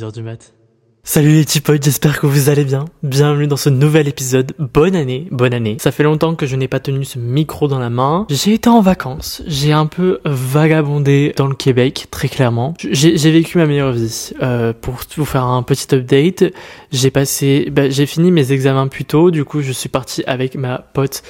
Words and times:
2h 0.00 0.12
du 0.12 0.22
mat. 0.22 0.54
Salut 1.02 1.32
les 1.32 1.60
potes, 1.60 1.82
j'espère 1.82 2.20
que 2.20 2.26
vous 2.26 2.48
allez 2.48 2.64
bien. 2.64 2.84
Bienvenue 3.02 3.46
dans 3.46 3.56
ce 3.56 3.68
nouvel 3.68 4.06
épisode. 4.06 4.52
Bonne 4.58 4.94
année, 4.94 5.26
bonne 5.30 5.52
année. 5.52 5.76
Ça 5.80 5.92
fait 5.92 6.02
longtemps 6.02 6.34
que 6.34 6.46
je 6.46 6.56
n'ai 6.56 6.68
pas 6.68 6.78
tenu 6.78 7.04
ce 7.04 7.18
micro 7.18 7.68
dans 7.68 7.78
la 7.78 7.90
main. 7.90 8.26
J'ai 8.30 8.54
été 8.54 8.68
en 8.68 8.80
vacances, 8.80 9.42
j'ai 9.46 9.72
un 9.72 9.86
peu 9.86 10.20
vagabondé 10.24 11.34
dans 11.36 11.48
le 11.48 11.54
Québec, 11.54 12.06
très 12.10 12.28
clairement. 12.28 12.74
J'ai 12.78 13.30
vécu 13.30 13.58
ma 13.58 13.66
meilleure 13.66 13.92
vie. 13.92 14.30
Euh, 14.42 14.72
pour 14.78 15.00
vous 15.16 15.24
faire 15.24 15.44
un 15.44 15.62
petit 15.62 15.94
update, 15.94 16.44
j'ai 16.92 17.10
passé, 17.10 17.68
bah, 17.70 17.90
j'ai 17.90 18.06
fini 18.06 18.30
mes 18.30 18.52
examens 18.52 18.88
plus 18.88 19.04
tôt. 19.04 19.30
Du 19.30 19.44
coup, 19.44 19.60
je 19.62 19.72
suis 19.72 19.88
parti 19.88 20.22
avec 20.26 20.54
ma 20.54 20.78
pote 20.78 21.22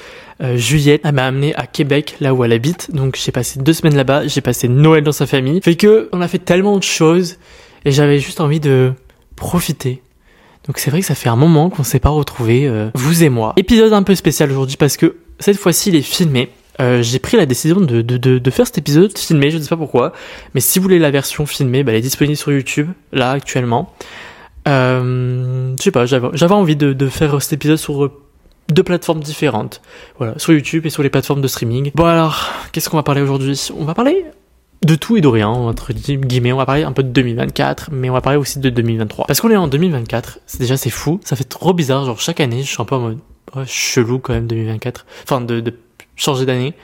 euh, 0.43 0.57
Juliette. 0.57 1.01
Elle 1.05 1.15
m'a 1.15 1.27
amené 1.27 1.55
à 1.55 1.67
Québec, 1.67 2.17
là 2.21 2.35
où 2.35 2.45
elle 2.45 2.53
habite. 2.53 2.95
Donc, 2.95 3.17
j'ai 3.17 3.33
passé 3.33 3.61
deux 3.61 3.73
semaines 3.73 3.97
là-bas. 3.97 4.27
J'ai 4.27 4.41
passé 4.41 4.69
Noël 4.69 5.03
dans 5.03 5.13
sa 5.13 5.27
famille. 5.27 5.61
Fait 5.63 5.77
que 5.77 6.09
on 6.13 6.21
a 6.21 6.29
fait 6.29 6.39
tellement 6.39 6.77
de 6.77 6.83
choses 6.83 7.37
et 7.85 7.91
j'avais 7.91 8.19
juste 8.19 8.41
envie 8.41 8.61
de 8.61 8.93
profiter. 9.37 10.03
Donc 10.67 10.79
c'est 10.79 10.91
vrai 10.91 11.01
que 11.01 11.07
ça 11.07 11.15
fait 11.15 11.29
un 11.29 11.37
moment 11.37 11.71
qu'on 11.71 11.85
s'est 11.85 12.01
pas 12.01 12.11
retrouvés, 12.11 12.67
euh, 12.67 12.91
vous 12.95 13.23
et 13.23 13.29
moi. 13.29 13.55
Épisode 13.57 13.93
un 13.93 14.03
peu 14.03 14.15
spécial 14.15 14.51
aujourd'hui 14.51 14.77
parce 14.77 14.97
que 14.97 15.17
cette 15.39 15.57
fois-ci 15.57 15.89
il 15.91 15.97
est 15.97 16.03
filmé. 16.03 16.51
Euh, 16.81 17.03
j'ai 17.03 17.19
pris 17.19 17.37
la 17.37 17.45
décision 17.45 17.81
de, 17.81 18.01
de, 18.01 18.17
de, 18.17 18.39
de, 18.39 18.51
faire 18.51 18.67
cet 18.67 18.79
épisode 18.79 19.17
filmé, 19.17 19.51
je 19.51 19.59
ne 19.59 19.63
sais 19.63 19.69
pas 19.69 19.77
pourquoi, 19.77 20.13
mais 20.55 20.63
si 20.63 20.79
vous 20.79 20.85
voulez 20.85 20.99
la 20.99 21.11
version 21.11 21.45
filmée, 21.45 21.83
bah, 21.83 21.93
elle 21.93 21.99
est 21.99 22.03
disponible 22.03 22.37
sur 22.37 22.53
YouTube, 22.53 22.89
là 23.13 23.33
actuellement. 23.33 23.93
Euh, 24.67 25.75
je 25.79 25.83
sais 25.83 25.91
pas, 25.91 26.07
j'avais 26.07 26.55
envie 26.55 26.77
de, 26.77 26.95
de 26.95 27.09
faire 27.09 27.43
cet 27.43 27.53
épisode 27.53 27.77
sur 27.77 28.11
deux 28.71 28.83
plateformes 28.83 29.21
différentes. 29.21 29.83
Voilà, 30.19 30.39
sur 30.39 30.53
YouTube 30.53 30.87
et 30.87 30.91
sur 30.91 31.03
les 31.03 31.11
plateformes 31.11 31.43
de 31.43 31.49
streaming. 31.49 31.91
Bon 31.95 32.07
alors, 32.07 32.49
qu'est-ce 32.73 32.89
qu'on 32.89 32.97
va 32.97 33.03
parler 33.03 33.21
aujourd'hui? 33.21 33.61
On 33.79 33.85
va 33.85 33.95
parler 33.95 34.25
de 34.83 34.95
tout 34.95 35.17
et 35.17 35.21
de 35.21 35.29
rien, 35.29 35.49
entre 35.49 35.93
guillemets. 35.93 36.53
On 36.53 36.57
va 36.57 36.67
parler 36.67 36.85
un 36.85 36.93
peu 36.93 37.03
de 37.03 37.09
2024, 37.09 37.91
mais 37.93 38.09
on 38.11 38.13
va 38.13 38.21
parler 38.21 38.39
aussi 38.39 38.59
de 38.59 38.71
2023. 38.71 39.27
Parce 39.27 39.41
qu'on 39.41 39.51
est 39.51 39.57
en 39.57 39.69
2024, 39.69 40.41
c'est 40.47 40.61
déjà 40.61 40.77
c'est 40.77 40.91
fou, 40.91 41.21
ça 41.25 41.37
fait 41.37 41.45
trop 41.45 41.75
bizarre, 41.75 42.05
genre 42.05 42.21
chaque 42.21 42.41
année, 42.41 42.63
je 42.63 42.69
suis 42.69 42.81
un 42.81 42.85
peu 42.85 42.95
en 42.95 43.01
mode 43.01 43.19
oh, 43.57 43.61
chelou 43.67 44.19
quand 44.19 44.33
même 44.33 44.47
2024, 44.47 45.07
enfin 45.25 45.41
de, 45.41 45.61
de 45.61 45.75
changer 46.17 46.47
d'année. 46.47 46.75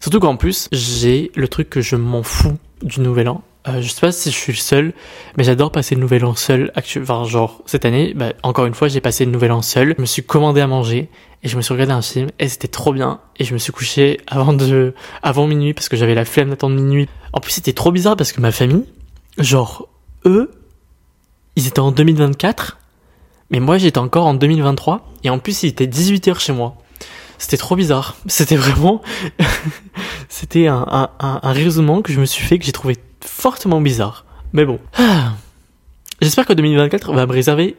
Surtout 0.00 0.20
qu'en 0.20 0.36
plus, 0.36 0.68
j'ai 0.72 1.30
le 1.34 1.46
truc 1.48 1.70
que 1.70 1.80
je 1.80 1.96
m'en 1.96 2.22
fous 2.22 2.58
du 2.82 3.00
nouvel 3.00 3.28
an. 3.28 3.42
Euh, 3.68 3.80
je 3.80 3.88
sais 3.88 4.00
pas 4.00 4.10
si 4.10 4.30
je 4.30 4.36
suis 4.36 4.52
le 4.52 4.58
seul, 4.58 4.92
mais 5.36 5.44
j'adore 5.44 5.70
passer 5.70 5.94
le 5.94 6.00
nouvel 6.00 6.24
an 6.24 6.34
seul. 6.34 6.72
Enfin, 6.76 7.24
genre, 7.24 7.62
cette 7.64 7.84
année, 7.84 8.12
bah, 8.14 8.32
encore 8.42 8.66
une 8.66 8.74
fois, 8.74 8.88
j'ai 8.88 9.00
passé 9.00 9.24
le 9.24 9.30
nouvel 9.30 9.52
an 9.52 9.62
seul. 9.62 9.94
Je 9.96 10.00
me 10.00 10.06
suis 10.06 10.24
commandé 10.24 10.60
à 10.60 10.66
manger 10.66 11.08
et 11.44 11.48
je 11.48 11.56
me 11.56 11.62
suis 11.62 11.72
regardé 11.72 11.92
un 11.92 12.02
film 12.02 12.28
et 12.40 12.48
c'était 12.48 12.68
trop 12.68 12.92
bien. 12.92 13.20
Et 13.38 13.44
je 13.44 13.52
me 13.54 13.58
suis 13.58 13.72
couché 13.72 14.20
avant 14.26 14.52
de, 14.52 14.94
avant 15.22 15.46
minuit 15.46 15.74
parce 15.74 15.88
que 15.88 15.96
j'avais 15.96 16.14
la 16.14 16.24
flemme 16.24 16.50
d'attendre 16.50 16.74
minuit. 16.74 17.08
En 17.32 17.40
plus, 17.40 17.52
c'était 17.52 17.72
trop 17.72 17.92
bizarre 17.92 18.16
parce 18.16 18.32
que 18.32 18.40
ma 18.40 18.50
famille, 18.50 18.84
genre, 19.38 19.88
eux, 20.24 20.50
ils 21.54 21.68
étaient 21.68 21.80
en 21.80 21.92
2024, 21.92 22.78
mais 23.50 23.60
moi, 23.60 23.78
j'étais 23.78 23.98
encore 23.98 24.26
en 24.26 24.34
2023 24.34 25.12
et 25.22 25.30
en 25.30 25.38
plus, 25.38 25.62
il 25.62 25.68
était 25.68 25.86
18h 25.86 26.40
chez 26.40 26.52
moi. 26.52 26.76
C'était 27.38 27.56
trop 27.56 27.76
bizarre. 27.76 28.16
C'était 28.26 28.56
vraiment, 28.56 29.02
c'était 30.28 30.66
un, 30.66 30.84
un, 30.88 31.10
un, 31.20 31.40
un 31.42 31.52
raisonnement 31.52 32.02
que 32.02 32.12
je 32.12 32.20
me 32.20 32.24
suis 32.24 32.44
fait 32.44 32.58
que 32.58 32.64
j'ai 32.64 32.72
trouvé 32.72 32.96
fortement 33.24 33.80
bizarre. 33.80 34.24
Mais 34.52 34.64
bon. 34.64 34.78
J'espère 36.20 36.46
que 36.46 36.52
2024 36.52 37.12
va 37.12 37.26
me 37.26 37.32
réserver 37.32 37.76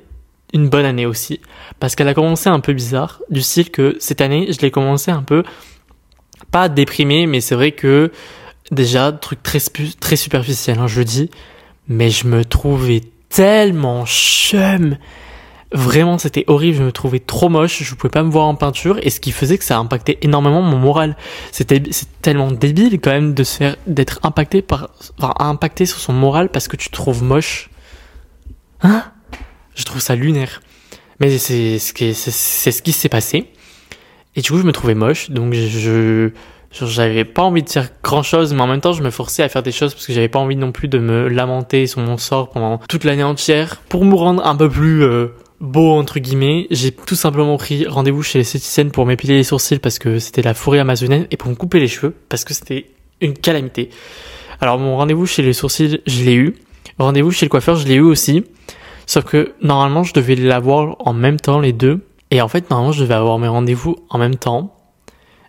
une 0.54 0.70
bonne 0.70 0.86
année 0.86 1.06
aussi. 1.06 1.40
Parce 1.80 1.96
qu'elle 1.96 2.08
a 2.08 2.14
commencé 2.14 2.50
un 2.50 2.60
peu 2.60 2.74
bizarre. 2.74 3.22
Du 3.30 3.42
style 3.42 3.72
que 3.72 3.96
cette 4.00 4.22
année, 4.22 4.52
je 4.52 4.60
l'ai 4.62 4.72
commencé 4.72 5.12
un 5.12 5.24
peu, 5.24 5.44
pas 6.52 6.70
déprimé, 6.70 7.26
mais 7.26 7.42
c'est 7.42 7.56
vrai 7.56 7.72
que 7.72 8.12
déjà, 8.72 9.12
truc 9.12 9.42
très, 9.42 9.60
très 10.00 10.16
superficiel, 10.16 10.80
hein, 10.80 10.88
je 10.88 11.02
dis. 11.02 11.30
Mais 11.88 12.10
je 12.10 12.28
me 12.28 12.46
trouvais 12.46 13.02
tellement 13.30 14.06
chum 14.06 14.98
Vraiment, 15.73 16.19
c'était 16.19 16.44
horrible. 16.47 16.78
Je 16.78 16.84
me 16.84 16.91
trouvais 16.91 17.19
trop 17.19 17.50
moche. 17.50 17.81
Je 17.81 17.95
pouvais 17.95 18.11
pas 18.11 18.23
me 18.23 18.29
voir 18.29 18.45
en 18.45 18.56
peinture. 18.56 19.00
Et 19.01 19.09
ce 19.09 19.19
qui 19.19 19.31
faisait 19.31 19.57
que 19.57 19.63
ça 19.63 19.78
impactait 19.78 20.19
énormément 20.22 20.61
mon 20.61 20.78
moral. 20.78 21.17
C'était, 21.51 21.81
c'est 21.91 22.22
tellement 22.22 22.51
débile 22.51 23.00
quand 23.00 23.11
même 23.11 23.34
de 23.34 23.44
se 23.44 23.57
faire, 23.57 23.75
d'être 23.88 24.19
impacté 24.23 24.61
par, 24.61 24.89
enfin, 25.17 25.34
impacté 25.39 25.85
sur 25.85 26.00
son 26.00 26.13
moral 26.13 26.50
parce 26.50 26.67
que 26.67 26.78
tu 26.78 26.89
trouves 26.89 27.23
moche. 27.23 27.72
Hein? 28.81 29.03
Je 29.73 29.84
trouve 29.84 30.00
ça 30.00 30.16
lunaire. 30.16 30.61
Mais 31.19 31.38
c'est 31.39 31.79
ce 31.79 31.94
qui, 31.94 32.13
c'est 32.13 32.72
ce 32.72 32.81
qui 32.81 32.91
s'est 32.91 33.09
passé. 33.09 33.47
Et 34.35 34.41
du 34.41 34.51
coup, 34.51 34.59
je 34.59 34.63
me 34.63 34.72
trouvais 34.72 34.95
moche. 34.95 35.31
Donc, 35.31 35.53
je, 35.53 36.29
j'avais 36.72 37.25
pas 37.25 37.44
envie 37.44 37.63
de 37.63 37.69
faire 37.69 37.90
grand 38.03 38.23
chose, 38.23 38.53
mais 38.53 38.61
en 38.61 38.67
même 38.67 38.81
temps, 38.81 38.94
je 38.94 39.03
me 39.03 39.09
forçais 39.11 39.44
à 39.44 39.50
faire 39.50 39.63
des 39.63 39.72
choses 39.72 39.94
parce 39.94 40.05
que 40.05 40.13
j'avais 40.13 40.28
pas 40.28 40.40
envie 40.40 40.55
non 40.55 40.72
plus 40.72 40.88
de 40.88 41.00
me 41.00 41.28
lamenter 41.28 41.88
sur 41.88 42.01
mon 42.01 42.17
sort 42.17 42.50
pendant 42.50 42.78
toute 42.78 43.03
l'année 43.03 43.23
entière 43.23 43.81
pour 43.90 44.05
me 44.05 44.16
rendre 44.16 44.45
un 44.45 44.55
peu 44.55 44.69
plus, 44.69 45.03
euh, 45.03 45.28
beau 45.63 45.94
entre 45.94 46.19
guillemets, 46.19 46.68
j'ai 46.72 46.91
tout 46.91 47.16
simplement 47.16 47.57
pris 47.57 47.88
rendez-vous 47.88 48.22
chez 48.22 48.38
l'esthéticienne 48.38 48.91
pour 48.91 49.06
m'épiler 49.06 49.35
les 49.35 49.44
sourcils 49.44 49.79
parce 49.79 49.97
que 49.97 50.19
c'était 50.19 50.41
la 50.41 50.53
forêt 50.53 50.79
amazonienne 50.79 51.25
et 51.31 51.38
pour 51.38 51.50
me 51.50 51.56
couper 51.56 51.79
les 51.79 51.88
cheveux 51.88 52.13
parce 52.28 52.44
que 52.44 52.53
c'était 52.53 52.88
une 53.22 53.34
calamité. 53.34 53.90
Alors 54.59 54.78
mon 54.78 54.97
rendez-vous 54.97 55.25
chez 55.25 55.41
les 55.41 55.53
sourcils, 55.53 56.02
je 56.06 56.23
l'ai 56.23 56.35
eu. 56.35 56.56
Rendez-vous 57.00 57.31
chez 57.31 57.46
le 57.46 57.50
coiffeur, 57.50 57.78
je 57.78 57.88
l'ai 57.88 57.96
eu 57.96 58.02
aussi. 58.02 58.44
Sauf 59.06 59.23
que 59.23 59.53
normalement, 59.62 60.03
je 60.03 60.13
devais 60.13 60.35
l'avoir 60.35 60.97
en 61.00 61.13
même 61.13 61.40
temps 61.40 61.59
les 61.59 61.73
deux. 61.73 62.06
Et 62.29 62.41
en 62.41 62.47
fait, 62.47 62.69
normalement, 62.69 62.91
je 62.91 63.02
devais 63.02 63.13
avoir 63.13 63.40
mes 63.40 63.47
rendez-vous 63.47 63.96
en 64.09 64.18
même 64.18 64.35
temps. 64.35 64.75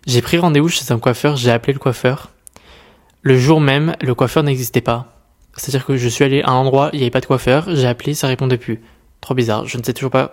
J'ai 0.07 0.21
pris 0.21 0.37
rendez-vous 0.37 0.69
chez 0.69 0.91
un 0.91 0.99
coiffeur, 0.99 1.35
j'ai 1.35 1.51
appelé 1.51 1.73
le 1.73 1.79
coiffeur. 1.79 2.31
Le 3.21 3.37
jour 3.37 3.59
même, 3.59 3.95
le 4.01 4.15
coiffeur 4.15 4.43
n'existait 4.43 4.81
pas. 4.81 5.23
C'est-à-dire 5.57 5.85
que 5.85 5.97
je 5.97 6.07
suis 6.07 6.23
allé 6.23 6.41
à 6.41 6.51
un 6.51 6.55
endroit, 6.55 6.89
il 6.93 6.97
n'y 6.97 7.03
avait 7.03 7.11
pas 7.11 7.21
de 7.21 7.25
coiffeur, 7.25 7.65
j'ai 7.73 7.87
appelé, 7.87 8.13
ça 8.13 8.27
répondait 8.27 8.57
plus. 8.57 8.81
Trop 9.25 9.33
bizarre. 9.33 9.65
Je 9.65 9.79
ne 9.79 9.83
sais 9.83 9.93
toujours 9.93 10.11
pas 10.11 10.29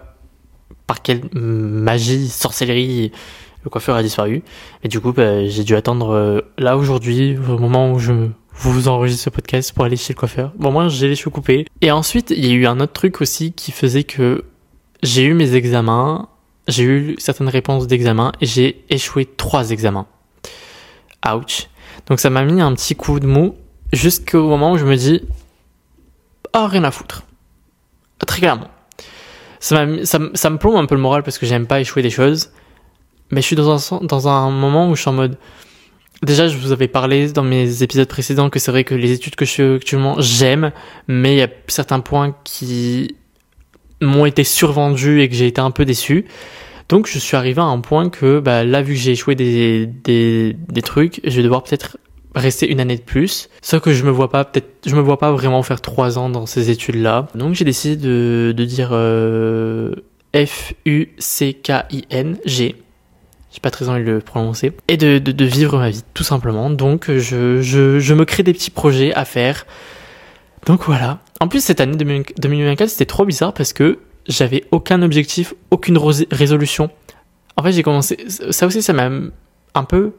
par 0.86 1.00
quelle 1.00 1.22
magie, 1.32 2.28
sorcellerie 2.28 3.10
le 3.64 3.70
coiffeur 3.70 3.96
a 3.96 4.02
disparu. 4.02 4.42
Et 4.82 4.88
du 4.88 5.00
coup, 5.00 5.14
bah, 5.14 5.46
j'ai 5.46 5.64
dû 5.64 5.74
attendre 5.74 6.10
euh, 6.10 6.42
là 6.58 6.76
aujourd'hui, 6.76 7.38
au 7.38 7.56
moment 7.56 7.90
où 7.90 7.98
je 7.98 8.12
vous 8.52 8.88
enregistre 8.88 9.24
ce 9.24 9.30
podcast 9.30 9.72
pour 9.72 9.86
aller 9.86 9.96
chez 9.96 10.12
le 10.12 10.18
coiffeur. 10.18 10.52
Bon, 10.56 10.70
moi, 10.70 10.88
j'ai 10.88 11.08
les 11.08 11.16
cheveux 11.16 11.30
coupés. 11.30 11.64
Et 11.80 11.90
ensuite, 11.90 12.34
il 12.36 12.44
y 12.44 12.50
a 12.50 12.52
eu 12.52 12.66
un 12.66 12.80
autre 12.80 12.92
truc 12.92 13.22
aussi 13.22 13.54
qui 13.54 13.72
faisait 13.72 14.04
que 14.04 14.44
j'ai 15.02 15.24
eu 15.24 15.32
mes 15.32 15.54
examens, 15.54 16.28
j'ai 16.68 16.84
eu 16.84 17.16
certaines 17.16 17.48
réponses 17.48 17.86
d'examen 17.86 18.32
et 18.42 18.46
j'ai 18.46 18.84
échoué 18.90 19.24
trois 19.24 19.70
examens. 19.70 20.06
Ouch. 21.26 21.70
Donc 22.08 22.20
ça 22.20 22.28
m'a 22.28 22.44
mis 22.44 22.60
un 22.60 22.74
petit 22.74 22.94
coup 22.94 23.20
de 23.20 23.26
mou 23.26 23.56
jusqu'au 23.94 24.46
moment 24.48 24.72
où 24.72 24.76
je 24.76 24.84
me 24.84 24.96
dis, 24.96 25.22
ah, 26.52 26.66
rien 26.66 26.84
à 26.84 26.90
foutre. 26.90 27.22
Très 28.26 28.40
clairement 28.40 28.68
ça, 29.62 29.86
ça, 30.02 30.18
ça, 30.34 30.50
me 30.50 30.58
plombe 30.58 30.74
un 30.74 30.86
peu 30.86 30.96
le 30.96 31.00
moral 31.00 31.22
parce 31.22 31.38
que 31.38 31.46
j'aime 31.46 31.68
pas 31.68 31.80
échouer 31.80 32.02
des 32.02 32.10
choses. 32.10 32.50
Mais 33.30 33.40
je 33.40 33.46
suis 33.46 33.54
dans 33.54 33.94
un, 33.94 34.00
dans 34.04 34.26
un 34.26 34.50
moment 34.50 34.90
où 34.90 34.96
je 34.96 35.02
suis 35.02 35.08
en 35.08 35.12
mode. 35.12 35.38
Déjà, 36.20 36.48
je 36.48 36.56
vous 36.56 36.72
avais 36.72 36.88
parlé 36.88 37.30
dans 37.30 37.44
mes 37.44 37.84
épisodes 37.84 38.08
précédents 38.08 38.50
que 38.50 38.58
c'est 38.58 38.72
vrai 38.72 38.82
que 38.82 38.96
les 38.96 39.12
études 39.12 39.36
que 39.36 39.44
je 39.44 39.52
fais 39.52 39.74
actuellement, 39.76 40.16
j'aime, 40.18 40.72
mais 41.06 41.34
il 41.34 41.38
y 41.38 41.42
a 41.42 41.48
certains 41.68 42.00
points 42.00 42.34
qui 42.42 43.14
m'ont 44.00 44.26
été 44.26 44.42
survendus 44.42 45.22
et 45.22 45.28
que 45.28 45.34
j'ai 45.36 45.46
été 45.46 45.60
un 45.60 45.70
peu 45.70 45.84
déçu. 45.84 46.26
Donc, 46.88 47.06
je 47.06 47.20
suis 47.20 47.36
arrivé 47.36 47.60
à 47.60 47.64
un 47.64 47.78
point 47.78 48.10
que, 48.10 48.40
bah, 48.40 48.64
là, 48.64 48.82
vu 48.82 48.94
que 48.94 49.00
j'ai 49.00 49.12
échoué 49.12 49.36
des, 49.36 49.86
des, 49.86 50.56
des 50.56 50.82
trucs, 50.82 51.20
je 51.22 51.36
vais 51.36 51.42
devoir 51.44 51.62
peut-être 51.62 51.98
rester 52.34 52.70
une 52.70 52.80
année 52.80 52.96
de 52.96 53.02
plus. 53.02 53.48
Sauf 53.60 53.82
que 53.82 53.92
je 53.92 54.04
me 54.04 54.10
vois 54.10 54.30
pas, 54.30 54.44
peut-être, 54.44 54.68
je 54.86 54.94
me 54.94 55.00
vois 55.00 55.18
pas 55.18 55.32
vraiment 55.32 55.62
faire 55.62 55.80
trois 55.80 56.18
ans 56.18 56.28
dans 56.28 56.46
ces 56.46 56.70
études-là. 56.70 57.28
Donc 57.34 57.54
j'ai 57.54 57.64
décidé 57.64 57.96
de, 57.96 58.52
de 58.56 58.64
dire 58.64 58.90
euh, 58.92 59.94
F-U-C-K-I-N-G. 60.34 61.16
J'ai 63.52 63.60
pas 63.60 63.70
très 63.70 63.88
envie 63.90 64.02
de 64.02 64.10
le 64.10 64.20
prononcer. 64.20 64.72
Et 64.88 64.96
de, 64.96 65.18
de, 65.18 65.30
de, 65.30 65.44
vivre 65.44 65.78
ma 65.78 65.90
vie, 65.90 66.02
tout 66.14 66.24
simplement. 66.24 66.70
Donc 66.70 67.10
je, 67.10 67.60
je, 67.60 67.98
je 67.98 68.14
me 68.14 68.24
crée 68.24 68.42
des 68.42 68.54
petits 68.54 68.70
projets 68.70 69.12
à 69.12 69.26
faire. 69.26 69.66
Donc 70.66 70.84
voilà. 70.84 71.20
En 71.40 71.48
plus, 71.48 71.62
cette 71.62 71.80
année 71.80 71.96
2024, 71.96 72.88
c'était 72.88 73.04
trop 73.04 73.24
bizarre 73.26 73.52
parce 73.52 73.72
que 73.72 73.98
j'avais 74.26 74.64
aucun 74.70 75.02
objectif, 75.02 75.54
aucune 75.70 75.98
résolution. 76.30 76.88
En 77.56 77.62
fait, 77.62 77.72
j'ai 77.72 77.82
commencé, 77.82 78.16
ça 78.28 78.66
aussi, 78.66 78.80
ça 78.80 78.92
m'a 78.92 79.10
un 79.74 79.84
peu 79.84 80.12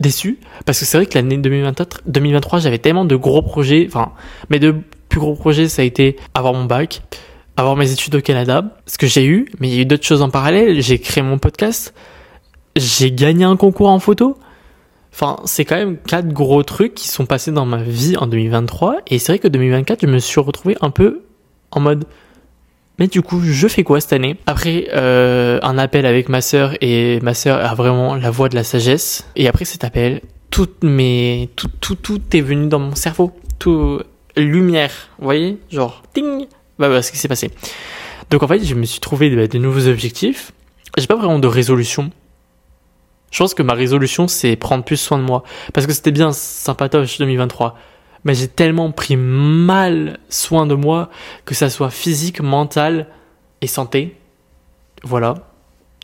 déçu 0.00 0.38
parce 0.64 0.80
que 0.80 0.84
c'est 0.84 0.96
vrai 0.96 1.06
que 1.06 1.14
l'année 1.16 1.36
2024, 1.36 2.02
2023, 2.06 2.58
j'avais 2.58 2.78
tellement 2.78 3.04
de 3.04 3.16
gros 3.16 3.42
projets. 3.42 3.86
Enfin, 3.86 4.12
mes 4.48 4.58
deux 4.58 4.76
plus 5.08 5.20
gros 5.20 5.34
projets, 5.34 5.68
ça 5.68 5.82
a 5.82 5.84
été 5.84 6.16
avoir 6.34 6.54
mon 6.54 6.64
bac, 6.64 7.02
avoir 7.56 7.76
mes 7.76 7.92
études 7.92 8.14
au 8.14 8.20
Canada, 8.20 8.76
ce 8.86 8.98
que 8.98 9.06
j'ai 9.06 9.24
eu, 9.24 9.50
mais 9.60 9.68
il 9.68 9.74
y 9.74 9.78
a 9.78 9.82
eu 9.82 9.86
d'autres 9.86 10.06
choses 10.06 10.22
en 10.22 10.30
parallèle. 10.30 10.80
J'ai 10.80 10.98
créé 10.98 11.22
mon 11.22 11.38
podcast, 11.38 11.94
j'ai 12.76 13.12
gagné 13.12 13.44
un 13.44 13.56
concours 13.56 13.88
en 13.88 13.98
photo. 13.98 14.38
Enfin, 15.12 15.36
c'est 15.44 15.64
quand 15.64 15.76
même 15.76 15.96
quatre 15.98 16.28
gros 16.28 16.62
trucs 16.62 16.94
qui 16.94 17.08
sont 17.08 17.26
passés 17.26 17.50
dans 17.50 17.66
ma 17.66 17.82
vie 17.82 18.16
en 18.16 18.26
2023. 18.26 18.98
Et 19.08 19.18
c'est 19.18 19.32
vrai 19.32 19.38
que 19.40 19.48
2024, 19.48 20.02
je 20.02 20.06
me 20.06 20.18
suis 20.18 20.40
retrouvé 20.40 20.76
un 20.80 20.90
peu 20.90 21.22
en 21.72 21.80
mode 21.80 22.04
mais 23.00 23.06
du 23.06 23.22
coup, 23.22 23.40
je 23.42 23.66
fais 23.66 23.82
quoi 23.82 23.98
cette 23.98 24.12
année? 24.12 24.36
Après, 24.46 24.88
euh, 24.92 25.58
un 25.62 25.78
appel 25.78 26.04
avec 26.04 26.28
ma 26.28 26.42
sœur 26.42 26.74
et 26.82 27.18
ma 27.22 27.32
sœur 27.32 27.58
a 27.64 27.74
vraiment 27.74 28.14
la 28.14 28.30
voix 28.30 28.50
de 28.50 28.54
la 28.54 28.62
sagesse. 28.62 29.26
Et 29.36 29.48
après 29.48 29.64
cet 29.64 29.84
appel, 29.84 30.20
tout 30.50 30.68
mes, 30.82 31.48
tout, 31.56 31.70
tout, 31.80 31.94
tout 31.94 32.20
est 32.34 32.42
venu 32.42 32.68
dans 32.68 32.78
mon 32.78 32.94
cerveau. 32.94 33.32
Tout, 33.58 34.02
lumière, 34.36 34.92
vous 35.18 35.24
voyez? 35.24 35.58
Genre, 35.70 36.02
ting 36.12 36.46
Bah 36.78 36.88
voilà 36.88 37.00
ce 37.00 37.10
qui 37.10 37.16
s'est 37.16 37.26
passé. 37.28 37.50
Donc 38.28 38.42
en 38.42 38.48
fait, 38.48 38.62
je 38.62 38.74
me 38.74 38.84
suis 38.84 39.00
trouvé 39.00 39.30
de, 39.30 39.46
de 39.46 39.58
nouveaux 39.58 39.88
objectifs. 39.88 40.52
J'ai 40.98 41.06
pas 41.06 41.16
vraiment 41.16 41.38
de 41.38 41.48
résolution. 41.48 42.10
Je 43.30 43.38
pense 43.38 43.54
que 43.54 43.62
ma 43.62 43.72
résolution, 43.74 44.28
c'est 44.28 44.56
prendre 44.56 44.84
plus 44.84 44.98
soin 44.98 45.16
de 45.16 45.22
moi. 45.22 45.42
Parce 45.72 45.86
que 45.86 45.94
c'était 45.94 46.10
bien 46.10 46.32
sympatoche 46.32 47.16
2023. 47.18 47.78
Mais 48.24 48.34
j'ai 48.34 48.48
tellement 48.48 48.90
pris 48.90 49.16
mal 49.16 50.18
soin 50.28 50.66
de 50.66 50.74
moi, 50.74 51.10
que 51.44 51.54
ça 51.54 51.70
soit 51.70 51.90
physique, 51.90 52.40
mental 52.40 53.06
et 53.60 53.66
santé. 53.66 54.16
Voilà. 55.02 55.46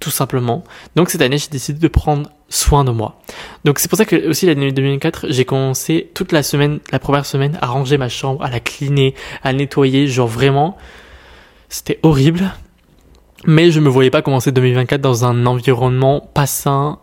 Tout 0.00 0.10
simplement. 0.10 0.62
Donc 0.94 1.08
cette 1.10 1.22
année, 1.22 1.38
j'ai 1.38 1.48
décidé 1.48 1.78
de 1.78 1.88
prendre 1.88 2.30
soin 2.48 2.84
de 2.84 2.90
moi. 2.90 3.18
Donc 3.64 3.78
c'est 3.78 3.88
pour 3.88 3.96
ça 3.96 4.04
que 4.04 4.28
aussi 4.28 4.46
l'année 4.46 4.70
2004, 4.70 5.26
j'ai 5.30 5.44
commencé 5.44 6.10
toute 6.14 6.32
la 6.32 6.42
semaine, 6.42 6.80
la 6.92 6.98
première 6.98 7.24
semaine, 7.24 7.58
à 7.62 7.66
ranger 7.66 7.96
ma 7.96 8.08
chambre, 8.08 8.42
à 8.44 8.50
la 8.50 8.60
cleaner, 8.60 9.14
à 9.42 9.52
nettoyer. 9.52 10.06
Genre 10.06 10.28
vraiment, 10.28 10.76
c'était 11.68 11.98
horrible. 12.02 12.52
Mais 13.46 13.70
je 13.70 13.80
me 13.80 13.88
voyais 13.88 14.10
pas 14.10 14.22
commencer 14.22 14.52
2024 14.52 15.00
dans 15.00 15.24
un 15.24 15.46
environnement 15.46 16.20
pas 16.34 16.46
sain, 16.46 16.98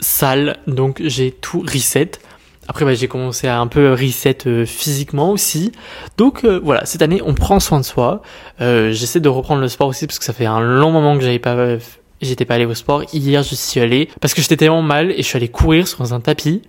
sale. 0.00 0.58
Donc 0.66 1.02
j'ai 1.04 1.30
tout 1.30 1.60
reset. 1.60 2.12
Après, 2.68 2.84
bah, 2.84 2.92
j'ai 2.92 3.08
commencé 3.08 3.48
à 3.48 3.58
un 3.58 3.66
peu 3.66 3.92
reset 3.92 4.46
euh, 4.46 4.66
physiquement 4.66 5.32
aussi. 5.32 5.72
Donc 6.18 6.44
euh, 6.44 6.60
voilà, 6.62 6.84
cette 6.84 7.00
année, 7.00 7.22
on 7.24 7.32
prend 7.32 7.60
soin 7.60 7.80
de 7.80 7.84
soi. 7.84 8.20
Euh, 8.60 8.92
j'essaie 8.92 9.20
de 9.20 9.28
reprendre 9.30 9.62
le 9.62 9.68
sport 9.68 9.88
aussi 9.88 10.06
parce 10.06 10.18
que 10.18 10.24
ça 10.24 10.34
fait 10.34 10.44
un 10.44 10.60
long 10.60 10.92
moment 10.92 11.16
que 11.16 11.24
j'avais 11.24 11.38
pas, 11.38 11.78
j'étais 12.20 12.44
pas 12.44 12.54
allé 12.54 12.66
au 12.66 12.74
sport. 12.74 13.04
Hier, 13.14 13.42
je 13.42 13.54
suis 13.54 13.80
allé 13.80 14.10
parce 14.20 14.34
que 14.34 14.42
j'étais 14.42 14.58
tellement 14.58 14.82
mal 14.82 15.10
et 15.10 15.16
je 15.16 15.22
suis 15.22 15.38
allé 15.38 15.48
courir 15.48 15.88
sur 15.88 16.12
un 16.12 16.20
tapis. 16.20 16.60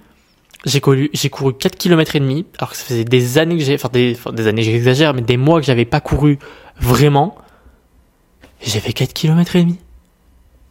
J'ai 0.65 0.79
couru, 0.79 1.09
j'ai 1.13 1.29
couru 1.29 1.53
4 1.53 1.77
km 1.77 2.15
et 2.15 2.19
demi, 2.19 2.45
alors 2.57 2.71
que 2.71 2.77
ça 2.77 2.83
faisait 2.83 3.05
des 3.05 3.37
années 3.37 3.57
que 3.57 3.63
j'ai, 3.63 3.75
enfin 3.75 3.89
des, 3.91 4.13
enfin, 4.17 4.33
des 4.33 4.47
années, 4.47 4.63
j'exagère, 4.63 5.13
mais 5.13 5.21
des 5.21 5.37
mois 5.37 5.59
que 5.59 5.65
j'avais 5.65 5.85
pas 5.85 6.01
couru 6.01 6.37
vraiment. 6.79 7.35
J'ai 8.61 8.79
fait 8.79 8.93
4 8.93 9.13
km 9.13 9.55
et 9.55 9.63
demi. 9.63 9.79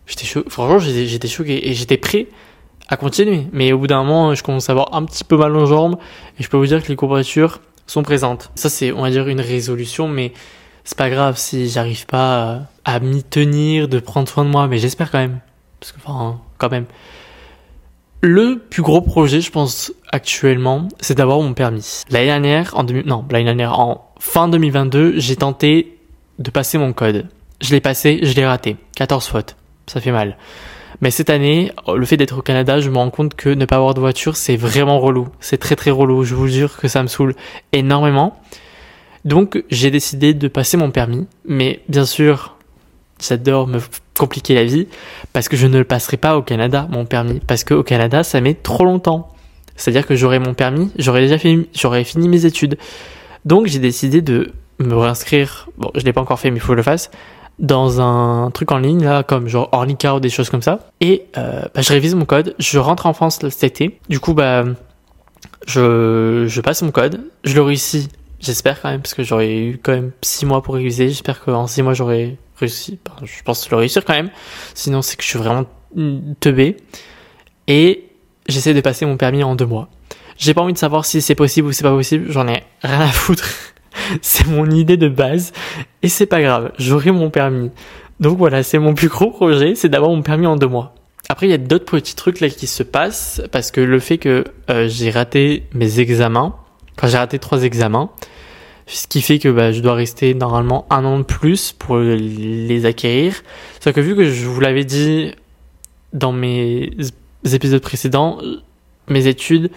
J'étais 0.06 0.24
choqué, 0.24 0.48
franchement, 0.48 0.78
j'étais 0.78 1.28
choqué 1.28 1.68
et 1.68 1.74
j'étais 1.74 1.98
prêt 1.98 2.28
à 2.88 2.96
continuer. 2.96 3.46
Mais 3.52 3.72
au 3.72 3.78
bout 3.78 3.86
d'un 3.86 4.02
moment, 4.02 4.34
je 4.34 4.42
commence 4.42 4.68
à 4.68 4.72
avoir 4.72 4.94
un 4.94 5.04
petit 5.04 5.24
peu 5.24 5.36
mal 5.36 5.54
aux 5.56 5.66
jambes 5.66 5.96
et 6.38 6.42
je 6.42 6.48
peux 6.48 6.56
vous 6.56 6.66
dire 6.66 6.82
que 6.82 6.88
les 6.88 6.96
courbatures 6.96 7.60
sont 7.86 8.02
présentes. 8.02 8.50
Ça, 8.54 8.68
c'est, 8.68 8.92
on 8.92 9.02
va 9.02 9.10
dire, 9.10 9.28
une 9.28 9.40
résolution, 9.40 10.08
mais 10.08 10.32
c'est 10.84 10.96
pas 10.96 11.10
grave 11.10 11.36
si 11.36 11.68
j'arrive 11.68 12.06
pas 12.06 12.62
à, 12.84 13.00
m'y 13.00 13.22
tenir, 13.22 13.88
de 13.88 13.98
prendre 13.98 14.28
soin 14.28 14.44
de 14.44 14.50
moi, 14.50 14.68
mais 14.68 14.78
j'espère 14.78 15.10
quand 15.10 15.18
même. 15.18 15.40
Parce 15.80 15.92
que, 15.92 15.98
enfin, 16.04 16.40
quand 16.58 16.70
même. 16.70 16.86
Le 18.20 18.58
plus 18.58 18.82
gros 18.82 19.00
projet, 19.00 19.40
je 19.40 19.50
pense, 19.50 19.92
actuellement, 20.10 20.88
c'est 21.00 21.16
d'avoir 21.16 21.40
mon 21.40 21.54
permis. 21.54 22.02
L'année 22.10 22.26
dernière, 22.26 22.76
en 22.76 22.84
non, 22.84 23.24
l'année 23.30 23.44
dernière, 23.44 23.78
en 23.78 24.12
fin 24.18 24.48
2022, 24.48 25.18
j'ai 25.20 25.36
tenté 25.36 25.98
de 26.38 26.50
passer 26.50 26.78
mon 26.78 26.92
code. 26.92 27.28
Je 27.60 27.70
l'ai 27.70 27.80
passé, 27.80 28.20
je 28.22 28.32
l'ai 28.34 28.46
raté. 28.46 28.76
14 28.96 29.26
fautes. 29.26 29.56
Ça 29.86 30.00
fait 30.00 30.10
mal. 30.10 30.36
Mais 31.00 31.10
cette 31.10 31.30
année, 31.30 31.70
le 31.92 32.04
fait 32.04 32.16
d'être 32.16 32.38
au 32.38 32.42
Canada, 32.42 32.80
je 32.80 32.90
me 32.90 32.96
rends 32.96 33.10
compte 33.10 33.34
que 33.34 33.50
ne 33.50 33.64
pas 33.64 33.76
avoir 33.76 33.94
de 33.94 34.00
voiture, 34.00 34.36
c'est 34.36 34.56
vraiment 34.56 34.98
relou. 34.98 35.28
C'est 35.40 35.58
très 35.58 35.76
très 35.76 35.90
relou. 35.90 36.24
Je 36.24 36.34
vous 36.34 36.48
jure 36.48 36.76
que 36.76 36.88
ça 36.88 37.02
me 37.02 37.08
saoule 37.08 37.34
énormément. 37.72 38.40
Donc, 39.24 39.62
j'ai 39.70 39.90
décidé 39.90 40.34
de 40.34 40.48
passer 40.48 40.76
mon 40.76 40.90
permis. 40.90 41.26
Mais 41.46 41.80
bien 41.88 42.04
sûr, 42.04 42.56
j'adore 43.20 43.68
me 43.68 43.78
compliquer 44.18 44.54
la 44.54 44.64
vie 44.64 44.88
parce 45.32 45.48
que 45.48 45.56
je 45.56 45.68
ne 45.68 45.78
le 45.78 45.84
passerai 45.84 46.16
pas 46.16 46.36
au 46.36 46.42
Canada, 46.42 46.88
mon 46.90 47.04
permis. 47.04 47.40
Parce 47.46 47.62
qu'au 47.62 47.84
Canada, 47.84 48.24
ça 48.24 48.40
met 48.40 48.54
trop 48.54 48.84
longtemps. 48.84 49.32
C'est-à-dire 49.76 50.06
que 50.06 50.16
j'aurai 50.16 50.40
mon 50.40 50.54
permis, 50.54 50.90
j'aurais 50.98 51.20
déjà 51.20 51.38
fini, 51.38 51.68
fini 52.04 52.28
mes 52.28 52.44
études. 52.44 52.76
Donc, 53.44 53.66
j'ai 53.66 53.78
décidé 53.78 54.20
de 54.20 54.52
me 54.80 54.96
réinscrire. 54.96 55.68
Bon, 55.78 55.92
je 55.94 56.00
l'ai 56.00 56.12
pas 56.12 56.20
encore 56.20 56.40
fait, 56.40 56.50
mais 56.50 56.56
il 56.56 56.60
faut 56.60 56.68
que 56.68 56.74
je 56.74 56.78
le 56.78 56.82
fasse 56.82 57.12
dans 57.58 58.00
un 58.00 58.50
truc 58.50 58.70
en 58.70 58.78
ligne 58.78 59.04
là 59.04 59.22
comme 59.22 59.48
genre 59.48 59.68
Ornica 59.72 60.14
ou 60.14 60.20
des 60.20 60.28
choses 60.28 60.50
comme 60.50 60.62
ça. 60.62 60.90
Et 61.00 61.26
euh, 61.36 61.62
bah, 61.74 61.82
je 61.82 61.92
révise 61.92 62.14
mon 62.14 62.24
code 62.24 62.54
je 62.58 62.78
rentre 62.78 63.06
en 63.06 63.12
France 63.12 63.40
cet 63.48 63.64
été. 63.64 64.00
Du 64.08 64.20
coup 64.20 64.34
bah 64.34 64.64
je, 65.66 66.44
je 66.46 66.60
passe 66.60 66.82
mon 66.82 66.90
code 66.90 67.20
je 67.44 67.54
le 67.54 67.62
réussis 67.62 68.08
j'espère 68.40 68.80
quand 68.80 68.90
même 68.90 69.00
parce 69.00 69.14
que 69.14 69.22
j'aurais 69.22 69.56
eu 69.56 69.80
quand 69.82 69.92
même 69.92 70.12
6 70.22 70.46
mois 70.46 70.62
pour 70.62 70.74
réviser 70.74 71.08
j'espère 71.08 71.40
qu'en 71.40 71.66
6 71.66 71.82
mois 71.82 71.94
j'aurais 71.94 72.36
réussi 72.58 72.98
je 73.24 73.42
pense 73.42 73.68
le 73.70 73.76
réussir 73.76 74.04
quand 74.04 74.14
même. 74.14 74.30
Sinon 74.74 75.02
c'est 75.02 75.16
que 75.16 75.22
je 75.22 75.28
suis 75.28 75.38
vraiment 75.38 75.64
teubé. 76.40 76.76
Et 77.66 78.04
j'essaie 78.48 78.72
de 78.74 78.80
passer 78.80 79.04
mon 79.04 79.16
permis 79.16 79.42
en 79.42 79.54
2 79.56 79.66
mois. 79.66 79.88
J'ai 80.36 80.54
pas 80.54 80.62
envie 80.62 80.72
de 80.72 80.78
savoir 80.78 81.04
si 81.04 81.20
c'est 81.20 81.34
possible 81.34 81.68
ou 81.68 81.72
c'est 81.72 81.82
pas 81.82 81.90
possible 81.90 82.30
j'en 82.30 82.46
ai 82.46 82.62
rien 82.82 83.00
à 83.00 83.08
foutre 83.08 83.48
c'est 84.22 84.46
mon 84.46 84.70
idée 84.70 84.96
de 84.96 85.08
base 85.08 85.52
et 86.02 86.08
c'est 86.08 86.26
pas 86.26 86.40
grave, 86.40 86.72
j'aurai 86.78 87.10
mon 87.10 87.30
permis. 87.30 87.70
Donc 88.20 88.38
voilà, 88.38 88.62
c'est 88.62 88.78
mon 88.78 88.94
plus 88.94 89.08
gros 89.08 89.30
projet, 89.30 89.74
c'est 89.74 89.88
d'avoir 89.88 90.10
mon 90.10 90.22
permis 90.22 90.46
en 90.46 90.56
deux 90.56 90.66
mois. 90.66 90.94
Après, 91.28 91.46
il 91.46 91.50
y 91.50 91.54
a 91.54 91.58
d'autres 91.58 91.84
petits 91.84 92.16
trucs 92.16 92.40
là 92.40 92.48
qui 92.48 92.66
se 92.66 92.82
passent 92.82 93.42
parce 93.52 93.70
que 93.70 93.80
le 93.80 94.00
fait 94.00 94.18
que 94.18 94.44
euh, 94.70 94.88
j'ai 94.88 95.10
raté 95.10 95.64
mes 95.74 96.00
examens, 96.00 96.56
enfin 96.96 97.08
j'ai 97.08 97.18
raté 97.18 97.38
trois 97.38 97.64
examens, 97.64 98.10
ce 98.86 99.06
qui 99.06 99.20
fait 99.20 99.38
que 99.38 99.48
bah, 99.48 99.70
je 99.70 99.80
dois 99.80 99.94
rester 99.94 100.34
normalement 100.34 100.86
un 100.90 101.04
an 101.04 101.18
de 101.18 101.24
plus 101.24 101.72
pour 101.72 101.98
les 101.98 102.86
acquérir. 102.86 103.42
Sauf 103.80 103.92
que 103.92 104.00
vu 104.00 104.16
que 104.16 104.24
je 104.24 104.46
vous 104.46 104.60
l'avais 104.60 104.84
dit 104.84 105.32
dans 106.14 106.32
mes 106.32 106.90
épisodes 107.52 107.82
précédents, 107.82 108.38
mes 109.08 109.26
études, 109.26 109.70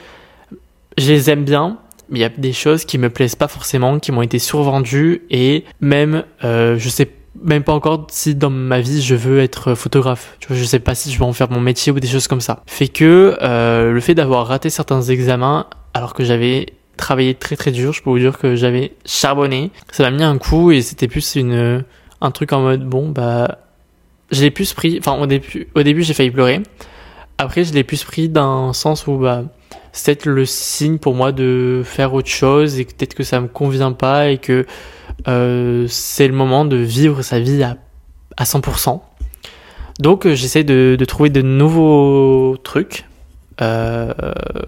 je 0.97 1.11
les 1.11 1.29
aime 1.29 1.43
bien, 1.43 1.79
il 2.11 2.17
y 2.17 2.23
a 2.23 2.29
des 2.29 2.53
choses 2.53 2.85
qui 2.85 2.97
me 2.97 3.09
plaisent 3.09 3.35
pas 3.35 3.47
forcément, 3.47 3.99
qui 3.99 4.11
m'ont 4.11 4.21
été 4.21 4.39
survendues 4.39 5.23
et 5.29 5.63
même 5.79 6.23
euh, 6.43 6.77
je 6.77 6.89
sais 6.89 7.09
même 7.41 7.63
pas 7.63 7.73
encore 7.73 8.07
si 8.11 8.35
dans 8.35 8.49
ma 8.49 8.81
vie 8.81 9.01
je 9.01 9.15
veux 9.15 9.39
être 9.39 9.73
photographe. 9.75 10.35
Tu 10.39 10.47
vois, 10.49 10.57
je 10.57 10.63
sais 10.63 10.79
pas 10.79 10.95
si 10.95 11.11
je 11.11 11.17
vais 11.17 11.25
en 11.25 11.33
faire 11.33 11.49
mon 11.49 11.61
métier 11.61 11.91
ou 11.91 11.99
des 11.99 12.07
choses 12.07 12.27
comme 12.27 12.41
ça. 12.41 12.61
Fait 12.67 12.89
que 12.89 13.37
euh, 13.41 13.91
le 13.91 13.99
fait 14.01 14.13
d'avoir 14.15 14.47
raté 14.47 14.69
certains 14.69 15.01
examens 15.01 15.67
alors 15.93 16.13
que 16.13 16.23
j'avais 16.23 16.67
travaillé 16.97 17.33
très 17.33 17.55
très 17.55 17.71
dur, 17.71 17.93
je 17.93 18.03
peux 18.03 18.09
vous 18.09 18.19
dire 18.19 18.37
que 18.37 18.55
j'avais 18.55 18.93
charbonné, 19.05 19.71
ça 19.91 20.03
m'a 20.03 20.11
mis 20.11 20.23
un 20.23 20.37
coup 20.37 20.71
et 20.71 20.81
c'était 20.81 21.07
plus 21.07 21.35
une 21.35 21.83
un 22.19 22.31
truc 22.31 22.53
en 22.53 22.61
mode 22.61 22.83
bon 22.83 23.09
bah 23.09 23.57
je 24.31 24.41
l'ai 24.41 24.51
plus 24.51 24.73
pris 24.73 24.97
enfin 24.99 25.19
au 25.19 25.25
début 25.25 25.67
au 25.73 25.83
début 25.83 26.03
j'ai 26.03 26.13
failli 26.13 26.31
pleurer. 26.31 26.61
Après 27.37 27.63
je 27.63 27.73
l'ai 27.73 27.83
plus 27.83 28.03
pris 28.03 28.29
d'un 28.29 28.73
sens 28.73 29.07
où 29.07 29.17
bah 29.17 29.45
c'est 29.91 30.15
peut-être 30.15 30.25
le 30.25 30.45
signe 30.45 30.97
pour 30.97 31.15
moi 31.15 31.31
de 31.31 31.81
faire 31.85 32.13
autre 32.13 32.29
chose 32.29 32.79
et 32.79 32.85
peut-être 32.85 33.13
que 33.13 33.23
ça 33.23 33.41
me 33.41 33.47
convient 33.47 33.91
pas 33.91 34.29
et 34.29 34.37
que 34.37 34.65
euh, 35.27 35.85
c'est 35.89 36.27
le 36.27 36.33
moment 36.33 36.65
de 36.65 36.77
vivre 36.77 37.21
sa 37.21 37.39
vie 37.39 37.63
à, 37.63 37.77
à 38.37 38.43
100%. 38.43 39.01
Donc 39.99 40.25
euh, 40.25 40.35
j'essaie 40.35 40.63
de, 40.63 40.95
de, 40.97 41.05
trouver 41.05 41.29
de 41.29 41.41
nouveaux 41.41 42.57
trucs. 42.63 43.05
Euh, 43.61 44.13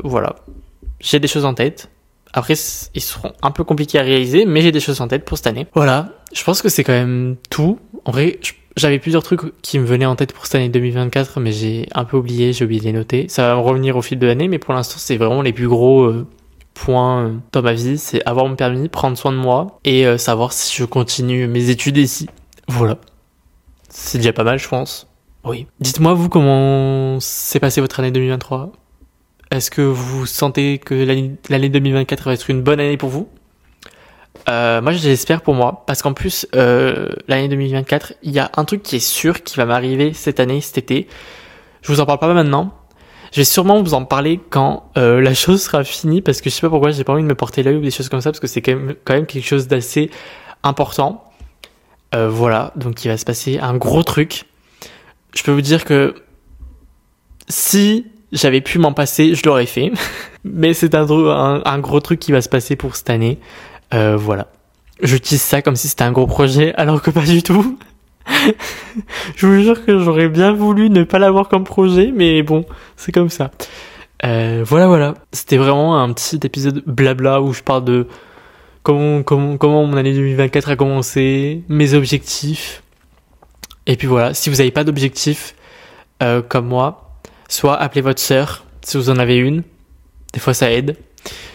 voilà. 0.04 0.36
J'ai 1.00 1.20
des 1.20 1.28
choses 1.28 1.46
en 1.46 1.54
tête. 1.54 1.90
Après, 2.34 2.56
ils 2.96 3.02
seront 3.02 3.34
un 3.44 3.52
peu 3.52 3.64
compliqués 3.64 4.00
à 4.00 4.02
réaliser, 4.02 4.46
mais 4.46 4.62
j'ai 4.62 4.72
des 4.72 4.80
choses 4.80 5.02
en 5.02 5.08
tête 5.08 5.24
pour 5.24 5.38
cette 5.38 5.48
année. 5.48 5.68
Voilà. 5.76 6.10
Je 6.34 6.44
pense 6.44 6.62
que 6.64 6.70
c'est 6.70 6.84
quand 6.84 6.94
même 6.94 7.36
tout. 7.50 7.80
En 8.06 8.12
vrai, 8.12 8.40
je 8.42 8.54
j'avais 8.76 9.00
plusieurs 9.00 9.24
trucs 9.24 9.42
qui 9.62 9.80
me 9.80 9.86
venaient 9.86 10.06
en 10.06 10.16
tête 10.16 10.34
pour 10.34 10.46
cette 10.46 10.56
année 10.56 10.70
2024, 10.70 11.40
mais 11.40 11.52
j'ai 11.52 11.88
un 11.94 12.06
peu 12.06 12.18
oublié, 12.18 12.54
j'ai 12.54 12.66
oublié 12.66 12.80
de 12.82 12.86
les 12.86 12.94
noter. 12.94 13.28
Ça 13.30 13.48
va 13.48 13.56
me 13.56 13.62
revenir 13.62 13.96
au 13.98 14.02
fil 14.02 14.18
de 14.18 14.26
l'année, 14.26 14.48
mais 14.48 14.60
pour 14.60 14.74
l'instant, 14.74 14.96
c'est 14.98 15.18
vraiment 15.18 15.42
les 15.42 15.54
plus 15.54 15.68
gros 15.68 16.04
euh, 16.04 16.28
points 16.74 17.26
euh, 17.26 17.34
dans 17.52 17.62
ma 17.62 17.74
vie. 17.74 17.98
C'est 17.98 18.26
avoir 18.26 18.48
mon 18.48 18.56
permis, 18.56 18.90
prendre 18.90 19.18
soin 19.18 19.32
de 19.32 19.38
moi 19.38 19.80
et 19.86 20.08
euh, 20.08 20.18
savoir 20.18 20.54
si 20.54 20.76
je 20.76 20.86
continue 20.86 21.48
mes 21.48 21.70
études 21.70 21.98
ici. 21.98 22.28
Voilà. 22.68 22.98
C'est 23.90 24.18
déjà 24.18 24.34
pas 24.34 24.44
mal, 24.44 24.58
je 24.58 24.68
pense. 24.68 25.08
Oui. 25.44 25.68
Dites-moi, 25.80 26.14
vous, 26.14 26.30
comment 26.30 27.20
s'est 27.20 27.60
passé 27.60 27.80
votre 27.80 28.00
année 28.00 28.12
2023 28.12 28.72
Est-ce 29.52 29.70
que 29.70 29.82
vous 29.82 30.26
sentez 30.26 30.80
que 30.80 30.96
l'année 31.50 31.70
2024 31.70 32.26
va 32.26 32.34
être 32.34 32.50
une 32.50 32.64
bonne 32.64 32.80
année 32.80 32.98
pour 32.98 33.10
vous? 33.10 33.28
Euh, 34.50 34.82
moi, 34.82 34.92
j'espère 34.92 35.42
pour 35.42 35.54
moi, 35.54 35.84
parce 35.88 36.02
qu'en 36.02 36.14
plus, 36.14 36.48
euh, 36.56 37.10
l'année 37.28 37.48
2024, 37.48 38.14
il 38.24 38.32
y 38.32 38.40
a 38.40 38.52
un 38.56 38.66
truc 38.66 38.84
qui 38.84 38.98
est 38.98 39.06
sûr 39.06 39.44
qui 39.44 39.56
va 39.58 39.66
m'arriver 39.66 40.14
cette 40.14 40.40
année, 40.40 40.62
cet 40.62 40.78
été. 40.78 41.08
Je 41.82 41.92
vous 41.92 42.00
en 42.00 42.06
parle 42.06 42.20
pas 42.20 42.34
maintenant. 42.34 42.74
Je 43.32 43.40
vais 43.40 43.46
sûrement 43.46 43.82
vous 43.82 43.94
en 43.94 44.06
parler 44.06 44.40
quand 44.50 44.92
euh, 44.98 45.22
la 45.22 45.34
chose 45.34 45.64
sera 45.64 45.84
finie, 45.84 46.22
parce 46.22 46.42
que 46.42 46.50
je 46.50 46.56
sais 46.56 46.62
pas 46.62 46.70
pourquoi 46.70 46.92
j'ai 46.92 47.04
pas 47.04 47.14
envie 47.14 47.24
de 47.24 47.28
me 47.28 47.36
porter 47.36 47.64
l'œil 47.64 47.78
ou 47.78 47.82
des 47.82 47.92
choses 47.92 48.10
comme 48.10 48.22
ça, 48.22 48.32
parce 48.32 48.40
que 48.40 48.48
c'est 48.48 48.62
quand 48.62 48.76
même, 48.76 48.96
quand 49.06 49.14
même 49.14 49.26
quelque 49.26 49.48
chose 49.48 49.68
d'assez 49.68 50.12
important. 50.62 51.24
Euh, 52.14 52.30
voilà, 52.30 52.72
donc 52.76 53.04
il 53.04 53.08
va 53.08 53.18
se 53.18 53.26
passer 53.26 53.60
un 53.60 53.76
gros 53.76 54.04
truc. 54.04 54.46
Je 55.34 55.42
peux 55.42 55.52
vous 55.52 55.62
dire 55.62 55.84
que 55.84 56.14
si 57.50 58.06
j'avais 58.32 58.62
pu 58.62 58.78
m'en 58.78 58.94
passer, 58.94 59.36
je 59.36 59.44
l'aurais 59.46 59.66
fait. 59.66 59.92
Mais 60.44 60.74
c'est 60.74 60.94
un, 60.96 61.10
un, 61.10 61.62
un, 61.64 61.80
gros 61.80 62.02
truc 62.02 62.20
qui 62.20 62.32
va 62.32 62.42
se 62.42 62.50
passer 62.50 62.76
pour 62.76 62.96
cette 62.96 63.10
année. 63.10 63.40
Euh, 63.94 64.18
voilà. 64.18 64.48
J'utilise 65.02 65.42
ça 65.42 65.62
comme 65.62 65.76
si 65.76 65.88
c'était 65.88 66.04
un 66.04 66.12
gros 66.12 66.28
projet, 66.28 66.74
alors 66.76 67.02
que 67.02 67.12
pas 67.12 67.26
du 67.26 67.44
tout. 67.44 67.78
je 69.36 69.46
vous 69.46 69.62
jure 69.62 69.86
que 69.86 70.00
j'aurais 70.00 70.30
bien 70.30 70.54
voulu 70.54 70.90
ne 70.90 71.04
pas 71.04 71.20
l'avoir 71.20 71.50
comme 71.50 71.64
projet, 71.64 72.12
mais 72.14 72.42
bon, 72.42 72.66
c'est 72.96 73.12
comme 73.12 73.30
ça. 73.30 73.52
Euh, 74.26 74.64
voilà, 74.66 74.88
voilà. 74.88 75.16
C'était 75.32 75.58
vraiment 75.58 76.02
un 76.02 76.14
petit 76.14 76.40
épisode 76.44 76.84
blabla 76.86 77.42
où 77.42 77.54
je 77.54 77.62
parle 77.62 77.84
de 77.84 78.08
comment, 78.82 79.24
comment, 79.24 79.58
comment 79.58 79.86
mon 79.86 79.98
année 79.98 80.14
2024 80.14 80.72
a 80.72 80.76
commencé, 80.76 81.64
mes 81.68 81.94
objectifs. 81.94 82.84
Et 83.86 83.98
puis 83.98 84.08
voilà, 84.08 84.34
si 84.34 84.50
vous 84.50 84.58
n'avez 84.58 84.72
pas 84.72 84.86
d'objectif, 84.86 85.56
euh, 86.22 86.42
comme 86.42 86.68
moi, 86.68 87.12
soit 87.50 87.76
appelez 87.76 88.02
votre 88.02 88.22
sœur, 88.22 88.66
si 88.82 88.98
vous 88.98 89.10
en 89.10 89.18
avez 89.18 89.38
une. 89.38 89.64
Des 90.32 90.40
fois, 90.40 90.54
ça 90.54 90.72
aide. 90.72 90.96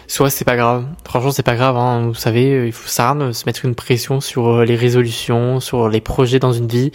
Soit 0.07 0.29
c'est 0.29 0.45
pas 0.45 0.55
grave. 0.55 0.85
Franchement, 1.05 1.31
c'est 1.31 1.43
pas 1.43 1.55
grave. 1.55 1.77
Hein. 1.77 2.07
Vous 2.07 2.15
savez, 2.15 2.67
il 2.67 2.71
faut 2.71 2.87
ça, 2.87 3.15
se 3.31 3.45
mettre 3.45 3.65
une 3.65 3.75
pression 3.75 4.21
sur 4.21 4.47
euh, 4.47 4.65
les 4.65 4.75
résolutions, 4.75 5.59
sur 5.59 5.87
les 5.87 6.01
projets 6.01 6.39
dans 6.39 6.51
une 6.51 6.67
vie. 6.67 6.91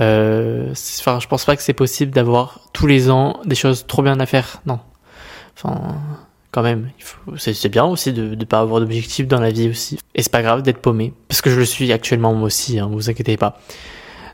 Euh, 0.00 0.72
enfin, 1.00 1.20
je 1.20 1.26
pense 1.26 1.44
pas 1.44 1.56
que 1.56 1.62
c'est 1.62 1.72
possible 1.72 2.12
d'avoir 2.12 2.60
tous 2.72 2.86
les 2.86 3.10
ans 3.10 3.40
des 3.44 3.54
choses 3.54 3.86
trop 3.86 4.02
bien 4.02 4.20
à 4.20 4.26
faire. 4.26 4.60
Non. 4.66 4.80
Enfin, 5.56 5.96
quand 6.52 6.62
même, 6.62 6.90
c'est 7.36 7.68
bien 7.68 7.84
aussi 7.84 8.12
de 8.12 8.34
ne 8.34 8.44
pas 8.44 8.60
avoir 8.60 8.80
d'objectif 8.80 9.26
dans 9.26 9.40
la 9.40 9.50
vie 9.50 9.68
aussi. 9.68 9.98
Et 10.14 10.22
c'est 10.22 10.32
pas 10.32 10.42
grave 10.42 10.62
d'être 10.62 10.80
paumé, 10.80 11.12
parce 11.28 11.40
que 11.42 11.50
je 11.50 11.58
le 11.58 11.64
suis 11.64 11.92
actuellement 11.92 12.34
moi 12.34 12.46
aussi, 12.46 12.78
hein, 12.78 12.88
vous 12.90 13.08
inquiétez 13.08 13.36
pas. 13.36 13.58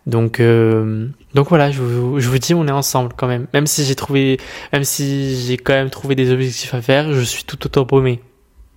Donc, 0.07 0.39
euh, 0.39 1.09
donc 1.35 1.49
voilà, 1.49 1.71
je 1.71 1.83
vous, 1.83 2.21
je 2.21 2.29
vous 2.29 2.39
dis, 2.39 2.55
on 2.55 2.67
est 2.69 2.73
ensemble 2.73 3.13
quand 3.17 3.27
même. 3.27 3.47
Même 3.53 3.67
si 3.67 3.85
j'ai 3.85 3.97
trouvé, 3.97 4.39
même 4.73 4.85
si 4.85 5.37
j'ai 5.45 5.57
quand 5.57 5.75
même 5.75 5.91
trouvé 5.91 6.15
des 6.15 6.31
objectifs 6.31 6.73
à 6.75 6.81
faire, 6.81 7.13
je 7.13 7.21
suis 7.21 7.45
tout 7.45 7.59
autant 7.67 7.85
paumé. 7.85 8.21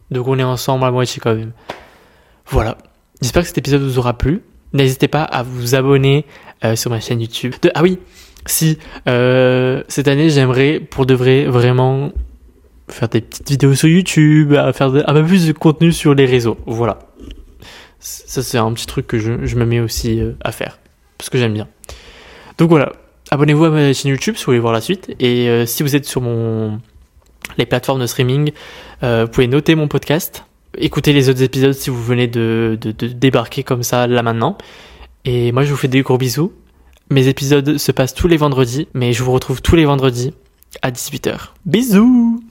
Donc 0.10 0.28
on 0.28 0.40
est 0.40 0.44
ensemble 0.44 0.86
à 0.86 0.92
moitié 0.92 1.22
quand 1.24 1.36
même. 1.36 1.52
Voilà. 2.48 2.78
J'espère 3.22 3.44
que 3.44 3.48
cet 3.48 3.60
épisode 3.60 3.82
vous 3.82 4.00
aura 4.00 4.18
plu. 4.18 4.42
N'hésitez 4.74 5.08
pas 5.08 5.24
à 5.24 5.44
vous 5.44 5.76
abonner 5.76 6.26
euh, 6.64 6.76
sur 6.76 6.90
ma 6.90 7.00
chaîne 7.00 7.22
YouTube. 7.22 7.54
Ah 7.76 7.84
oui, 7.84 8.00
si 8.46 8.80
euh, 9.08 9.84
cette 9.88 10.08
année 10.08 10.30
j'aimerais 10.30 10.80
pour 10.80 11.06
de 11.06 11.14
vrai 11.14 11.46
vraiment 11.46 12.12
faire 12.88 13.10
des 13.10 13.22
petites 13.22 13.50
vidéos 13.50 13.76
sur 13.76 13.88
YouTube, 13.88 14.54
faire 14.74 14.88
un 15.08 15.14
peu 15.14 15.26
plus 15.26 15.48
de 15.48 15.54
contenu 15.54 15.92
sur 15.92 16.16
les 16.16 16.26
réseaux. 16.26 16.58
Voilà. 16.66 17.00
Ça, 18.00 18.42
c'est 18.42 18.58
un 18.58 18.72
petit 18.74 18.88
truc 18.88 19.08
que 19.08 19.20
je, 19.20 19.46
je 19.46 19.56
me 19.58 19.66
mets 19.66 19.80
aussi 19.80 20.22
euh, 20.22 20.32
à 20.42 20.52
faire. 20.52 20.80
Parce 21.20 21.30
que 21.30 21.38
j'aime 21.38 21.54
bien. 21.54 21.68
Donc 22.58 22.70
voilà. 22.70 22.94
Abonnez-vous 23.30 23.66
à 23.66 23.70
ma 23.70 23.94
chaîne 23.94 24.10
YouTube 24.10 24.36
si 24.38 24.44
vous 24.44 24.52
voulez 24.52 24.60
voir 24.60 24.74
la 24.74 24.82
suite. 24.82 25.14
Et 25.20 25.50
euh, 25.50 25.68
si 25.68 25.84
vous 25.84 25.96
êtes 25.96 26.06
sur 26.06 26.24
les 27.58 27.66
plateformes 27.68 28.02
de 28.02 28.08
streaming, 28.08 28.52
euh, 29.04 29.26
vous 29.26 29.32
pouvez 29.32 29.48
noter 29.48 29.76
mon 29.76 29.88
podcast. 29.88 30.46
Écoutez 30.78 31.14
les 31.14 31.30
autres 31.30 31.44
épisodes 31.44 31.74
si 31.74 31.92
vous 31.92 32.02
venez 32.02 32.28
de, 32.28 32.78
de, 32.82 32.92
de 32.92 33.08
débarquer 33.08 33.64
comme 33.64 33.84
ça 33.84 34.08
là 34.08 34.24
maintenant. 34.24 34.58
Et 35.26 35.52
moi 35.52 35.64
je 35.64 35.72
vous 35.72 35.78
fais 35.78 35.88
des 35.88 36.02
gros 36.02 36.18
bisous. 36.18 36.54
Mes 37.12 37.28
épisodes 37.28 37.78
se 37.78 37.92
passent 37.92 38.14
tous 38.14 38.28
les 38.28 38.38
vendredis, 38.38 38.88
mais 38.94 39.14
je 39.14 39.24
vous 39.24 39.32
retrouve 39.32 39.62
tous 39.62 39.76
les 39.76 39.86
vendredis 39.86 40.34
à 40.82 40.92
18h. 40.92 41.50
Bisous 41.66 42.42